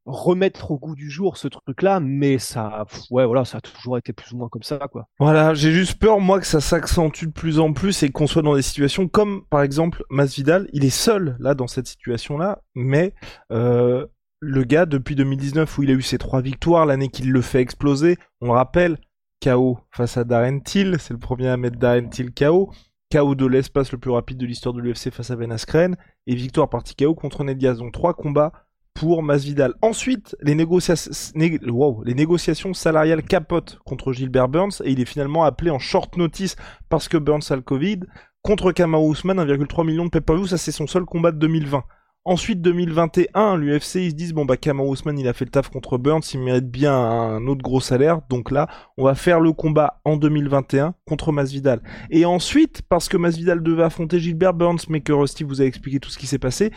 remettre 0.08 0.70
au 0.70 0.78
goût 0.78 0.94
du 0.94 1.10
jour 1.10 1.36
ce 1.36 1.48
truc-là, 1.48 2.00
mais 2.00 2.38
ça, 2.38 2.86
ouais, 3.10 3.26
voilà, 3.26 3.44
ça 3.44 3.58
a 3.58 3.60
toujours 3.60 3.98
été 3.98 4.12
plus 4.12 4.32
ou 4.32 4.38
moins 4.38 4.48
comme 4.48 4.62
ça, 4.62 4.78
quoi. 4.90 5.06
Voilà, 5.20 5.54
j'ai 5.54 5.70
juste 5.70 5.98
peur, 5.98 6.18
moi, 6.18 6.40
que 6.40 6.46
ça 6.46 6.60
s'accentue 6.60 7.26
de 7.26 7.30
plus 7.30 7.60
en 7.60 7.72
plus 7.72 8.02
et 8.02 8.10
qu'on 8.10 8.26
soit 8.26 8.42
dans 8.42 8.54
des 8.54 8.62
situations 8.62 9.06
comme, 9.06 9.42
par 9.50 9.62
exemple, 9.62 10.02
Masvidal. 10.10 10.68
Il 10.72 10.84
est 10.84 10.90
seul, 10.90 11.36
là, 11.38 11.54
dans 11.54 11.66
cette 11.66 11.86
situation-là, 11.86 12.62
mais 12.74 13.12
euh, 13.52 14.06
le 14.40 14.64
gars, 14.64 14.86
depuis 14.86 15.14
2019, 15.14 15.78
où 15.78 15.82
il 15.82 15.90
a 15.90 15.94
eu 15.94 16.02
ses 16.02 16.18
trois 16.18 16.40
victoires, 16.40 16.86
l'année 16.86 17.08
qu'il 17.08 17.30
le 17.30 17.42
fait 17.42 17.60
exploser, 17.60 18.16
on 18.40 18.46
le 18.46 18.52
rappelle, 18.52 18.98
KO 19.44 19.78
face 19.90 20.16
à 20.16 20.24
Darren 20.24 20.60
Till, 20.60 20.96
c'est 20.98 21.12
le 21.12 21.20
premier 21.20 21.48
à 21.48 21.56
mettre 21.56 21.78
Darren 21.78 22.08
Till 22.08 22.32
KO. 22.32 22.72
KO 23.12 23.34
de 23.34 23.46
l'espace 23.46 23.92
le 23.92 23.98
plus 23.98 24.10
rapide 24.10 24.36
de 24.36 24.46
l'histoire 24.46 24.74
de 24.74 24.80
l'UFC 24.80 25.10
face 25.10 25.30
à 25.30 25.36
Ben 25.36 25.50
Askren, 25.50 25.96
et 26.26 26.34
victoire 26.34 26.68
par 26.68 26.82
TKO 26.82 27.14
contre 27.14 27.44
Ned 27.44 27.56
Diaz. 27.56 27.78
Donc 27.78 27.92
trois 27.92 28.14
combats 28.14 28.52
pour 28.98 29.22
Masvidal. 29.22 29.74
Ensuite, 29.80 30.36
les, 30.42 30.56
négociations 30.56 32.74
salariales 32.74 33.22
capotent 33.22 33.78
contre 33.84 34.12
Gilbert 34.12 34.48
Burns 34.48 34.82
et 34.84 34.90
il 34.90 35.00
est 35.00 35.04
finalement 35.04 35.44
appelé 35.44 35.70
en 35.70 35.78
short 35.78 36.16
notice 36.16 36.56
parce 36.88 37.06
que 37.06 37.16
Burns 37.16 37.44
a 37.50 37.56
le 37.56 37.62
Covid 37.62 38.00
contre 38.42 38.72
Kamaru 38.72 39.12
Usman 39.12 39.38
1,3 39.38 39.86
million 39.86 40.04
de 40.04 40.10
pay-per-view. 40.10 40.48
Ça, 40.48 40.58
c'est 40.58 40.72
son 40.72 40.88
seul 40.88 41.04
combat 41.04 41.30
de 41.30 41.38
2020. 41.38 41.84
Ensuite, 42.24 42.60
2021, 42.60 43.56
l'UFC, 43.56 43.94
ils 43.94 44.10
se 44.10 44.16
disent, 44.16 44.34
bon, 44.34 44.44
bah, 44.44 44.56
Kamaru 44.56 44.94
Usman, 44.94 45.16
il 45.16 45.28
a 45.28 45.32
fait 45.32 45.44
le 45.44 45.52
taf 45.52 45.70
contre 45.70 45.96
Burns, 45.96 46.22
il 46.34 46.40
mérite 46.40 46.68
bien 46.68 46.92
un 46.92 47.46
autre 47.46 47.62
gros 47.62 47.80
salaire. 47.80 48.20
Donc 48.28 48.50
là, 48.50 48.66
on 48.96 49.04
va 49.04 49.14
faire 49.14 49.38
le 49.38 49.52
combat 49.52 50.00
en 50.04 50.16
2021 50.16 50.94
contre 51.06 51.30
Masvidal. 51.30 51.80
Et 52.10 52.24
ensuite, 52.24 52.82
parce 52.82 53.08
que 53.08 53.16
Masvidal 53.16 53.62
devait 53.62 53.84
affronter 53.84 54.18
Gilbert 54.18 54.54
Burns, 54.54 54.80
mais 54.88 55.02
que 55.02 55.12
Rusty 55.12 55.44
vous 55.44 55.62
a 55.62 55.64
expliqué 55.64 56.00
tout 56.00 56.10
ce 56.10 56.18
qui 56.18 56.26
s'est 56.26 56.40
passé, 56.40 56.72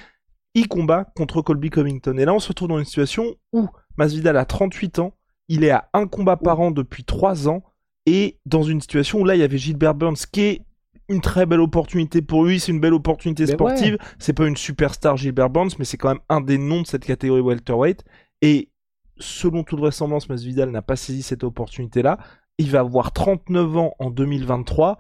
il 0.53 0.67
combat 0.67 1.05
contre 1.15 1.41
Colby 1.41 1.69
Covington. 1.69 2.17
Et 2.17 2.25
là, 2.25 2.33
on 2.33 2.39
se 2.39 2.49
retrouve 2.49 2.69
dans 2.69 2.79
une 2.79 2.85
situation 2.85 3.35
où 3.53 3.67
Masvidal 3.97 4.37
a 4.37 4.45
38 4.45 4.99
ans, 4.99 5.13
il 5.47 5.63
est 5.63 5.71
à 5.71 5.89
un 5.93 6.07
combat 6.07 6.37
par 6.37 6.59
an 6.59 6.71
depuis 6.71 7.03
3 7.03 7.49
ans, 7.49 7.63
et 8.05 8.39
dans 8.45 8.63
une 8.63 8.81
situation 8.81 9.19
où 9.19 9.25
là, 9.25 9.35
il 9.35 9.39
y 9.39 9.43
avait 9.43 9.57
Gilbert 9.57 9.95
Burns 9.95 10.15
qui 10.31 10.41
est 10.41 10.65
une 11.09 11.21
très 11.21 11.45
belle 11.45 11.59
opportunité 11.59 12.21
pour 12.21 12.45
lui, 12.45 12.59
c'est 12.59 12.71
une 12.71 12.79
belle 12.79 12.93
opportunité 12.93 13.43
Mais 13.43 13.51
sportive. 13.51 13.97
C'est 14.17 14.33
pas 14.33 14.47
une 14.47 14.55
superstar 14.55 15.17
Gilbert 15.17 15.49
Burns, 15.49 15.71
mais 15.77 15.85
c'est 15.85 15.97
quand 15.97 16.09
même 16.09 16.21
un 16.29 16.41
des 16.41 16.57
noms 16.57 16.81
de 16.81 16.87
cette 16.87 17.05
catégorie 17.05 17.41
welterweight. 17.41 18.03
Et 18.41 18.69
selon 19.17 19.63
toute 19.63 19.79
vraisemblance, 19.79 20.29
Masvidal 20.29 20.71
n'a 20.71 20.81
pas 20.81 20.95
saisi 20.95 21.21
cette 21.21 21.43
opportunité-là. 21.43 22.17
Il 22.57 22.71
va 22.71 22.79
avoir 22.79 23.11
39 23.11 23.77
ans 23.77 23.93
en 23.99 24.09
2023. 24.09 24.97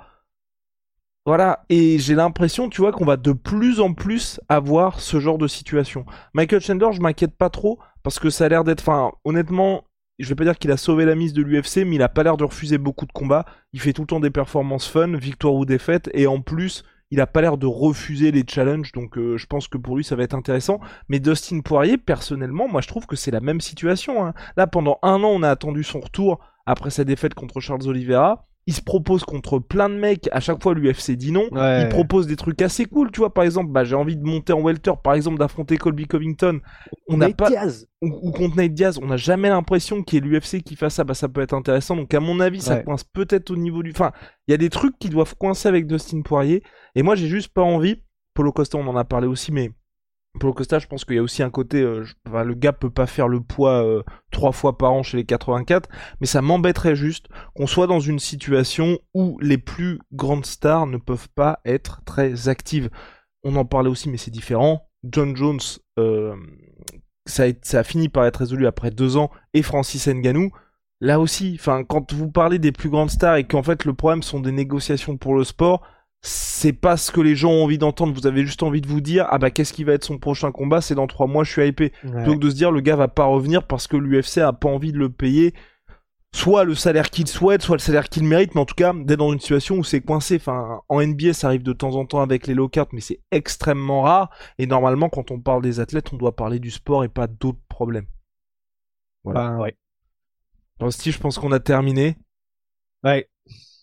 Voilà, 1.25 1.65
et 1.69 1.99
j'ai 1.99 2.15
l'impression, 2.15 2.67
tu 2.67 2.81
vois, 2.81 2.91
qu'on 2.91 3.05
va 3.05 3.15
de 3.15 3.31
plus 3.31 3.79
en 3.79 3.93
plus 3.93 4.39
avoir 4.49 4.99
ce 4.99 5.19
genre 5.19 5.37
de 5.37 5.47
situation. 5.47 6.03
Michael 6.33 6.61
Chandler, 6.61 6.89
je 6.93 7.01
m'inquiète 7.01 7.35
pas 7.37 7.51
trop, 7.51 7.77
parce 8.01 8.17
que 8.17 8.31
ça 8.31 8.45
a 8.45 8.49
l'air 8.49 8.63
d'être, 8.63 8.81
enfin, 8.81 9.11
honnêtement, 9.23 9.83
je 10.17 10.27
vais 10.29 10.35
pas 10.35 10.45
dire 10.45 10.57
qu'il 10.57 10.71
a 10.71 10.77
sauvé 10.77 11.05
la 11.05 11.13
mise 11.13 11.33
de 11.33 11.43
l'UFC, 11.43 11.85
mais 11.85 11.95
il 11.95 12.01
a 12.01 12.09
pas 12.09 12.23
l'air 12.23 12.37
de 12.37 12.43
refuser 12.43 12.79
beaucoup 12.79 13.05
de 13.05 13.11
combats. 13.11 13.45
Il 13.71 13.79
fait 13.79 13.93
tout 13.93 14.01
le 14.01 14.07
temps 14.07 14.19
des 14.19 14.31
performances 14.31 14.87
fun, 14.87 15.15
victoire 15.15 15.53
ou 15.53 15.65
défaite, 15.65 16.09
et 16.15 16.25
en 16.25 16.41
plus, 16.41 16.83
il 17.11 17.21
a 17.21 17.27
pas 17.27 17.41
l'air 17.41 17.57
de 17.57 17.67
refuser 17.67 18.31
les 18.31 18.43
challenges, 18.47 18.91
donc 18.93 19.17
euh, 19.17 19.37
je 19.37 19.45
pense 19.45 19.67
que 19.67 19.77
pour 19.77 19.97
lui 19.97 20.03
ça 20.03 20.15
va 20.15 20.23
être 20.23 20.33
intéressant. 20.33 20.79
Mais 21.09 21.19
Dustin 21.19 21.59
Poirier, 21.59 21.97
personnellement, 21.97 22.67
moi 22.69 22.81
je 22.81 22.87
trouve 22.87 23.05
que 23.05 23.17
c'est 23.17 23.31
la 23.31 23.41
même 23.41 23.61
situation. 23.61 24.25
hein. 24.25 24.33
Là, 24.55 24.65
pendant 24.65 24.97
un 25.03 25.21
an, 25.23 25.29
on 25.29 25.43
a 25.43 25.49
attendu 25.49 25.83
son 25.83 25.99
retour 25.99 26.39
après 26.65 26.89
sa 26.89 27.03
défaite 27.03 27.33
contre 27.33 27.59
Charles 27.59 27.87
Oliveira. 27.87 28.47
Il 28.67 28.73
se 28.73 28.81
propose 28.81 29.23
contre 29.23 29.57
plein 29.59 29.89
de 29.89 29.95
mecs. 29.95 30.29
À 30.31 30.39
chaque 30.39 30.61
fois, 30.61 30.73
l'UFC 30.75 31.11
dit 31.11 31.31
non. 31.31 31.47
Ouais. 31.51 31.83
Il 31.83 31.89
propose 31.89 32.27
des 32.27 32.35
trucs 32.35 32.61
assez 32.61 32.85
cool, 32.85 33.11
tu 33.11 33.19
vois. 33.19 33.33
Par 33.33 33.43
exemple, 33.43 33.71
bah, 33.71 33.83
j'ai 33.83 33.95
envie 33.95 34.15
de 34.15 34.23
monter 34.23 34.53
en 34.53 34.61
welter, 34.61 34.93
par 35.03 35.15
exemple, 35.15 35.39
d'affronter 35.39 35.77
Colby 35.77 36.05
Covington. 36.05 36.59
On 37.09 37.17
n'a 37.17 37.29
pas 37.31 37.49
Diaz. 37.49 37.87
ou, 38.01 38.09
ou 38.21 38.31
contre 38.31 38.57
Nate 38.57 38.73
Diaz, 38.73 38.99
on 39.01 39.07
n'a 39.07 39.17
jamais 39.17 39.49
l'impression 39.49 40.03
qu'il 40.03 40.23
y 40.23 40.27
ait 40.27 40.29
l'UFC 40.29 40.61
qui 40.61 40.75
fasse 40.75 40.95
ça, 40.95 41.03
bah 41.03 41.15
ça 41.15 41.27
peut 41.27 41.41
être 41.41 41.53
intéressant. 41.53 41.95
Donc 41.95 42.13
à 42.13 42.19
mon 42.19 42.39
avis, 42.39 42.61
ça 42.61 42.77
coince 42.83 43.03
peut-être 43.03 43.49
au 43.49 43.55
niveau 43.55 43.81
du. 43.81 43.91
Enfin, 43.91 44.11
il 44.47 44.51
y 44.51 44.53
a 44.53 44.57
des 44.57 44.69
trucs 44.69 44.97
qui 44.99 45.09
doivent 45.09 45.35
coincer 45.37 45.67
avec 45.67 45.87
Dustin 45.87 46.21
Poirier. 46.21 46.63
Et 46.95 47.03
moi, 47.03 47.15
j'ai 47.15 47.27
juste 47.27 47.49
pas 47.49 47.63
envie. 47.63 48.03
Polo 48.33 48.51
Costa, 48.51 48.77
on 48.77 48.87
en 48.87 48.95
a 48.95 49.03
parlé 49.03 49.27
aussi, 49.27 49.51
mais 49.51 49.71
Polo 50.39 50.53
Costa, 50.53 50.79
je 50.79 50.87
pense 50.87 51.05
qu'il 51.05 51.15
y 51.15 51.19
a 51.19 51.23
aussi 51.23 51.43
un 51.43 51.49
côté. 51.49 51.81
euh, 51.81 52.05
le 52.25 52.53
gars 52.53 52.73
peut 52.73 52.89
pas 52.89 53.05
faire 53.05 53.27
le 53.27 53.41
poids 53.41 53.83
euh, 53.83 54.01
trois 54.31 54.51
fois 54.51 54.77
par 54.77 54.93
an 54.93 55.03
chez 55.03 55.17
les 55.17 55.25
84, 55.25 55.89
mais 56.19 56.27
ça 56.27 56.41
m'embêterait 56.41 56.95
juste 56.95 57.27
qu'on 57.53 57.67
soit 57.67 57.87
dans 57.87 57.99
une 57.99 58.19
situation 58.19 58.97
où 59.13 59.37
les 59.41 59.57
plus 59.57 59.99
grandes 60.13 60.45
stars 60.45 60.87
ne 60.87 60.97
peuvent 60.97 61.29
pas 61.35 61.59
être 61.65 62.01
très 62.05 62.47
actives. 62.47 62.89
On 63.43 63.55
en 63.55 63.65
parlait 63.65 63.89
aussi, 63.89 64.09
mais 64.09 64.17
c'est 64.17 64.31
différent. 64.31 64.87
John 65.03 65.35
Jones, 65.35 65.59
euh, 65.99 66.35
ça, 67.25 67.43
a, 67.43 67.51
ça 67.61 67.79
a 67.79 67.83
fini 67.83 68.07
par 68.07 68.25
être 68.25 68.37
résolu 68.37 68.67
après 68.67 68.91
deux 68.91 69.17
ans, 69.17 69.31
et 69.53 69.61
Francis 69.63 70.07
Ngannou. 70.07 70.51
Là 71.01 71.19
aussi, 71.19 71.59
quand 71.89 72.13
vous 72.13 72.29
parlez 72.29 72.59
des 72.59 72.71
plus 72.71 72.89
grandes 72.89 73.09
stars 73.09 73.37
et 73.37 73.43
qu'en 73.47 73.63
fait 73.63 73.85
le 73.85 73.93
problème 73.95 74.21
sont 74.21 74.39
des 74.39 74.51
négociations 74.51 75.17
pour 75.17 75.35
le 75.35 75.43
sport, 75.43 75.81
c'est 76.21 76.73
pas 76.73 76.97
ce 76.97 77.11
que 77.11 77.21
les 77.21 77.35
gens 77.35 77.51
ont 77.51 77.63
envie 77.63 77.79
d'entendre. 77.79 78.13
Vous 78.13 78.27
avez 78.27 78.45
juste 78.45 78.61
envie 78.63 78.81
de 78.81 78.87
vous 78.87 79.01
dire, 79.01 79.25
ah 79.29 79.39
bah 79.39 79.49
qu'est-ce 79.49 79.73
qui 79.73 79.83
va 79.83 79.93
être 79.93 80.03
son 80.03 80.19
prochain 80.19 80.51
combat? 80.51 80.81
C'est 80.81 80.95
dans 80.95 81.07
trois 81.07 81.27
mois, 81.27 81.43
je 81.43 81.51
suis 81.51 81.67
hypé. 81.67 81.91
Ouais. 82.03 82.23
Que 82.23 82.37
de 82.37 82.49
se 82.49 82.55
dire, 82.55 82.71
le 82.71 82.81
gars 82.81 82.95
va 82.95 83.07
pas 83.07 83.25
revenir 83.25 83.65
parce 83.65 83.87
que 83.87 83.97
l'UFC 83.97 84.37
a 84.37 84.53
pas 84.53 84.69
envie 84.69 84.91
de 84.91 84.99
le 84.99 85.09
payer. 85.09 85.53
Soit 86.33 86.63
le 86.63 86.75
salaire 86.75 87.09
qu'il 87.09 87.27
souhaite, 87.27 87.61
soit 87.61 87.75
le 87.75 87.81
salaire 87.81 88.07
qu'il 88.07 88.23
mérite, 88.23 88.55
mais 88.55 88.61
en 88.61 88.65
tout 88.65 88.75
cas, 88.75 88.93
d'être 88.93 89.19
dans 89.19 89.33
une 89.33 89.39
situation 89.39 89.75
où 89.77 89.83
c'est 89.83 89.99
coincé. 89.99 90.37
Enfin, 90.37 90.79
en 90.87 91.05
NBA, 91.05 91.33
ça 91.33 91.47
arrive 91.47 91.63
de 91.63 91.73
temps 91.73 91.95
en 91.95 92.05
temps 92.05 92.21
avec 92.21 92.47
les 92.47 92.53
low 92.53 92.69
cards, 92.69 92.87
mais 92.93 93.01
c'est 93.01 93.19
extrêmement 93.31 94.03
rare. 94.03 94.29
Et 94.57 94.65
normalement, 94.65 95.09
quand 95.09 95.31
on 95.31 95.41
parle 95.41 95.61
des 95.61 95.81
athlètes, 95.81 96.13
on 96.13 96.17
doit 96.17 96.35
parler 96.35 96.59
du 96.59 96.71
sport 96.71 97.03
et 97.03 97.09
pas 97.09 97.27
d'autres 97.27 97.59
problèmes. 97.67 98.05
Ben, 99.25 99.57
ouais. 99.57 99.75
Rusty, 100.79 101.11
je 101.11 101.19
pense 101.19 101.37
qu'on 101.37 101.51
a 101.51 101.59
terminé. 101.59 102.15
Ouais. 103.03 103.27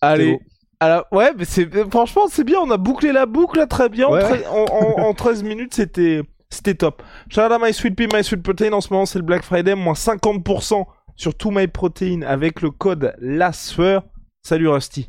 Allez. 0.01 0.39
Alors, 0.79 1.05
ouais, 1.11 1.33
mais 1.37 1.43
c'est 1.45 1.69
franchement, 1.89 2.27
c'est 2.29 2.43
bien. 2.45 2.59
On 2.61 2.71
a 2.71 2.77
bouclé 2.77 3.11
la 3.11 3.25
boucle 3.25 3.57
là, 3.59 3.67
très 3.67 3.89
bien. 3.89 4.07
En 4.07 4.13
Ouais. 4.13 4.45
En, 4.47 4.65
en- 4.65 5.07
en 5.09 5.13
13 5.15 5.43
minutes, 5.43 5.73
c'était 5.73 6.21
c'était 6.49 6.73
top. 6.75 7.03
Shout 7.29 7.41
My 7.61 7.73
Sweet 7.73 7.95
Pea, 7.95 8.07
My 8.13 8.23
Sweet 8.23 8.41
Protein. 8.41 8.71
En 8.73 8.81
ce 8.81 8.91
moment, 8.93 9.05
c'est 9.05 9.19
le 9.19 9.25
Black 9.25 9.43
Friday, 9.43 9.75
moins 9.75 9.93
50% 9.93 10.85
sur 11.17 11.35
tout 11.35 11.51
My 11.51 11.67
Protein 11.67 12.21
avec 12.21 12.61
le 12.61 12.71
code 12.71 13.13
la 13.19 13.51
sueur. 13.51 14.03
Salut 14.41 14.69
Rusty. 14.69 15.08